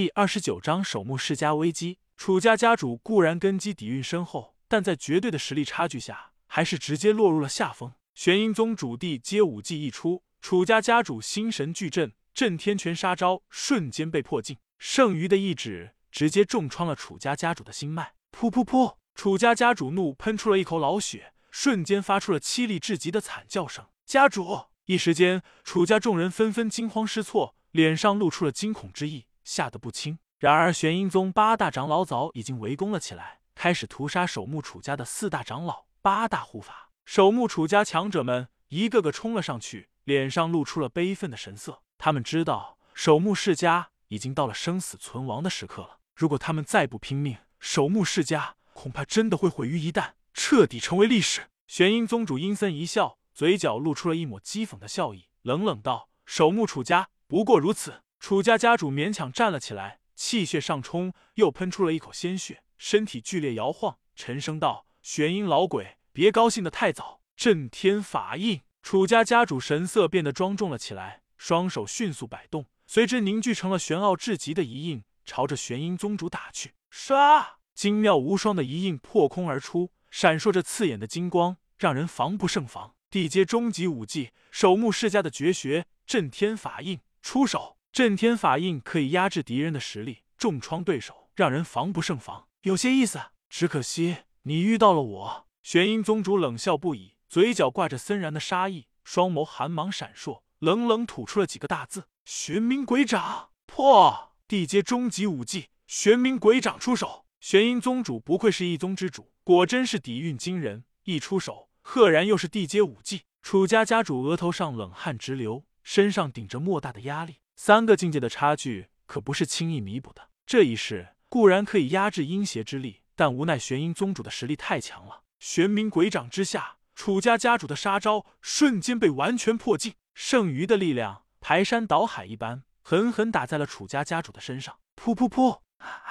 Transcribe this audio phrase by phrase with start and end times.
[0.00, 1.98] 第二十九章守墓世家危机。
[2.16, 7.92] 楚家家主固然根基底蕴深厚，但在绝对的实力差距下，还是直接落入了下风。
[8.14, 18.14] 玄阴宗主地接武技一出，楚家家主心神俱震，震天拳杀招瞬间被破镜，剩余的一指直接重创了楚家家主的心脉。
[18.32, 18.94] 噗噗噗！
[19.14, 23.84] 楚家家主怒喷出了一口老血，瞬间发出了凄厉至极的惨叫声。
[24.06, 24.60] 家主！
[24.86, 29.26] 一时间，楚家众人纷纷惊慌失措，脸上露出了惊恐之意。
[29.44, 30.18] 吓得不轻。
[30.38, 36.90] 然而，玄阴宗八大长老早已经围攻了起来，开始屠杀守墓楚家的四大长老、八大护法。
[37.04, 41.82] 守墓楚家强者们一个个冲了上去，脸上露出了悲愤的神色。
[41.98, 45.98] 他们知道，守墓世家已经到了生死存亡的时刻了。
[46.14, 51.50] 如果他们再不拼命，守墓世家恐怕真的会毁于一旦，彻底成为历史。
[51.66, 76.74] 玄阴宗主阴森一笑，嘴角露出了一抹讥讽的笑意，冷冷道：“守墓楚家不过如此。”楚家家主勉强站了起来，气血上冲，又喷出了一口鲜血，身体剧烈摇晃，沉声道：“玄阴老鬼，别高兴的太早。”震天法印，楚家家主神色变得庄重了起来，双手迅速摆动，随之凝聚成了玄奥至极的一印，朝着玄阴宗主打去。
[76.92, 82.94] 唰，精妙无双的一印破空而出，闪烁着刺眼的金光，让人防不胜防。
[83.08, 87.78] 地阶终极武技，守墓世家的绝学震天法印，出手。
[87.92, 93.20] 震天法印可以压制敌人的实力，重创对手，让人防不胜防，有些意思。
[93.48, 95.48] 只可惜你遇到了我。
[95.60, 107.26] 玄阴宗主冷笑不已，嘴角挂着森然的杀意，双眸寒芒闪烁，冷冷吐出了几个大字：“玄冥鬼掌破！”地阶终极武技玄冥鬼掌出手。
[107.40, 110.84] 玄阴宗主不愧是一宗之主，果真是底蕴惊人。
[111.02, 113.22] 一出手，赫然又是地阶武技。
[113.42, 117.38] 楚家家主额头上冷汗直流，身上顶着莫大的压力。
[117.62, 120.30] 三个境界的差距可不是轻易弥补的。
[120.46, 125.24] 这一世固然可以压制阴邪之力，但无奈玄阴宗主的实力太强了。
[125.38, 134.78] 玄冥鬼掌之下，楚家家主的杀招瞬间被完全破尽，剩余的力量排山倒海一般，狠狠打在了楚家家主的身上。
[134.96, 135.60] 噗噗噗！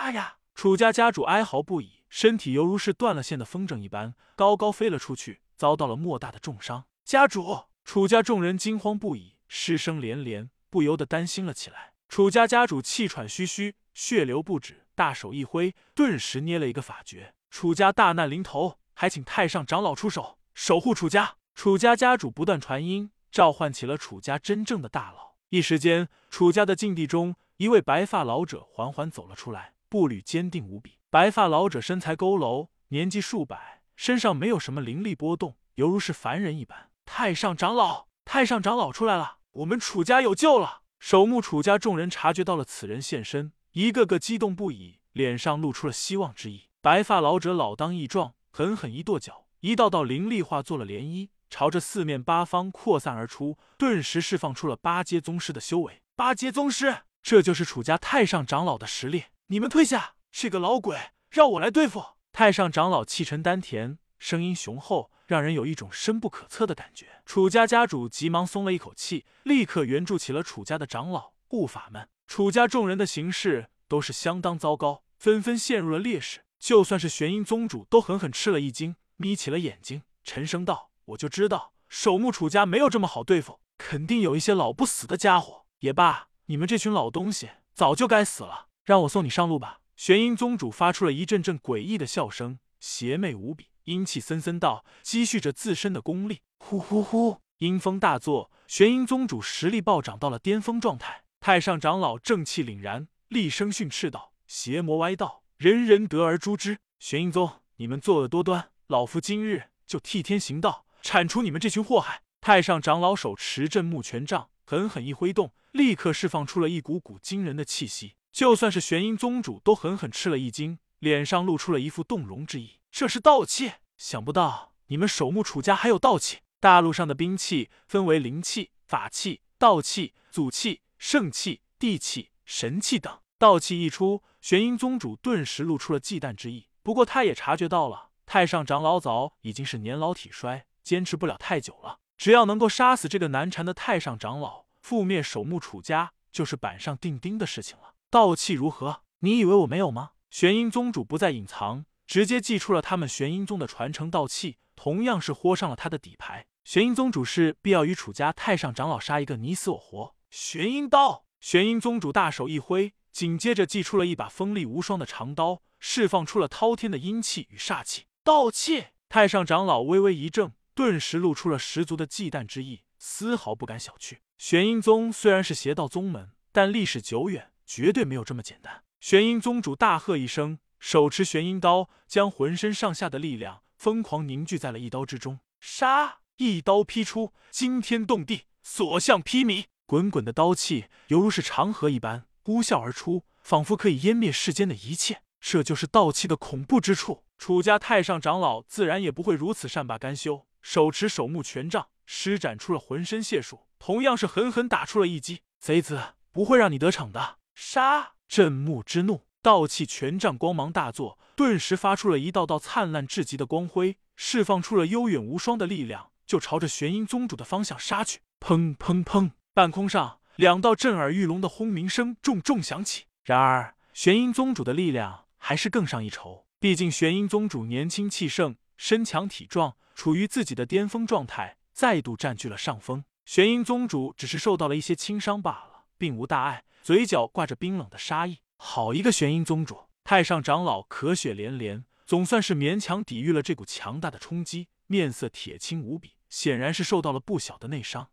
[0.00, 0.38] 哎呀！
[0.56, 6.86] 楚家家主哀嚎不已，身体犹如是断了线的风筝一般，高高飞了出去，遭到了莫大的重伤。
[7.04, 7.66] 家主！
[7.84, 10.50] 楚家众人惊慌不已，失声连连。
[10.70, 11.92] 不由得担心了起来。
[12.08, 17.34] 楚家家主气喘吁吁，血流不止，大手一挥，顿时捏了一个法诀。
[17.50, 21.36] 楚家大难临头，还请太上长老出手守护楚家。
[21.54, 25.36] 楚家家主不断传音，召唤起了楚家真正的大佬。
[25.48, 30.98] 一时间，楚家的禁地中，一位白发老者缓缓走了出来，步履坚定无比。
[31.08, 36.90] 白发老者身材佝偻，年纪数百，身上没有什么灵力波动，犹如是凡人一般。
[37.06, 39.38] 太上长老，太上长老出来了。
[39.56, 40.82] 我们楚家有救了！
[40.98, 46.64] 守墓楚家众人察觉到了此人现身，一个个激动不已，脸上露出了希望之意。
[46.82, 56.02] 白发老者老当益壮，狠狠一跺脚，一道道灵力化作了涟漪，朝着四面八方扩散而出，顿时释放出了八阶宗师的修为。
[56.14, 59.24] 八阶宗师，这就是楚家太上长老的实力！
[59.46, 60.98] 你们退下，这个老鬼
[61.30, 62.04] 让我来对付！
[62.30, 65.10] 太上长老气沉丹田，声音雄厚。
[65.26, 67.20] 让人有一种深不可测的感觉。
[67.26, 72.08] 楚家家主急忙松了一口气，立刻援助起了楚家的长老护法们。
[72.28, 76.44] 楚家众人的形势都是相当糟糕，纷纷陷入了劣势。
[76.60, 85.66] 就算是玄阴宗主都狠狠吃了一惊，眯起了眼睛，沉声道：“我就知道守墓楚家没有这么好对付，肯定有一些老不死的家伙。
[85.80, 88.68] 也罢，你们这群老东西早就该死了。
[88.84, 93.70] 让我送你上路吧。”玄阴宗主发出了一阵阵诡异的笑声，邪魅无比。
[93.86, 96.40] 阴气森森道，积蓄着自身的功力。
[96.58, 97.40] 呼呼呼！
[97.58, 101.22] 阴风大作，玄阴宗主实力暴涨到了巅峰状态。
[101.40, 106.78] 太上长老正气凛然，厉声训斥道：“邪魔歪道，人人得而诛之！
[106.98, 118.16] 玄阴宗，你们作恶多端，老夫今日就替天行道，铲除你们这群祸害！”太上长老手持镇墓权杖，狠狠一挥动，立刻释放出了一股股惊人的气息。
[118.32, 122.75] 就算是玄阴宗主都狠狠吃了一惊，脸上露出了一副动容之意。
[122.98, 126.38] 这是道气，想不到你们守墓楚家还有道气。
[126.58, 133.20] 大陆上的兵器分为灵气、法器、道器、祖气、圣气、地气、神气等。
[133.36, 136.68] 道气一出，玄阴宗主顿时露出了忌惮之意。
[136.82, 141.98] 不过他也察觉到了，太上长老早已经是年老体衰，坚持不了太久了。
[142.16, 147.92] 只要能够杀死这个难缠的太上长老，覆灭守墓楚家就是板上钉钉的事情了。
[148.08, 149.02] 道气如何？
[149.18, 150.12] 你以为我没有吗？
[150.30, 151.84] 玄阴宗主不再隐藏。
[152.06, 156.46] 直接祭出了他们玄阴宗的传承道器，同样是豁上了他的底牌。
[156.64, 160.14] 玄阴宗主是必要与楚家太上长老杀一个你死我活。
[160.30, 168.06] 玄阴刀，玄阴宗主大手一挥，紧接着祭出了一把锋利无双的长刀，释放出了滔天的阴气与煞气。
[168.24, 168.92] 盗窃！
[169.08, 174.18] 太上长老微微一怔，顿时露出了十足的忌惮之意，丝毫不敢小觑。
[174.36, 178.82] 玄阴宗虽然是邪道宗门，但历史久远，绝对没有这么简单。
[179.00, 185.40] 玄阴宗主大喝一声，手持玄阴刀，将浑身上下的力量疯狂凝聚在了一刀之中。
[185.60, 186.18] 杀！
[186.36, 189.64] 一刀劈出，惊天动地，所向披靡。
[189.86, 195.22] 滚滚的刀气犹如是长河一般呼啸而出，仿佛可以湮灭世间的一切。
[195.40, 197.24] 这就是道气的恐怖之处。
[197.38, 205.42] 楚家太上长老自然也不会如此善罢甘休，手持守木权杖，施展出了浑身解数，同样是狠狠打出了一击。
[205.58, 207.38] 贼子不会让你得逞的！
[207.54, 208.14] 杀！
[208.28, 218.18] 震木之怒，道气权杖光芒大作，顿时发出了一道道灿烂至极的光辉，释放出了悠远无双的力量，就朝着玄阴宗主的方向杀去。
[218.40, 219.30] 砰砰砰！
[219.54, 223.04] 半空上，两道震耳欲聋的轰鸣声重重响起。
[223.22, 226.44] 然而，玄阴宗主的力量还是更上一筹。
[226.58, 233.04] 毕竟，玄阴宗主年轻气盛，身强体壮，处于自己的巅峰状态，再度占据了上风。
[233.24, 238.38] 玄阴宗主只是受到了一些轻伤罢了，并无大碍，嘴角挂着冰冷的杀意。
[238.56, 239.84] 好一个玄阴宗主！
[240.02, 248.10] 太上长老咳血连连，总算是勉强抵御了这股强大的冲击，面色铁青无比，显然是受到了不小的内伤。